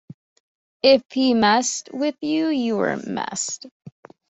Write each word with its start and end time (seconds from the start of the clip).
If 0.81 1.03
he 1.11 1.35
messed 1.35 1.89
with 1.93 2.15
you, 2.21 2.47
you 2.47 2.77
were 2.77 2.97
messed. 3.05 3.67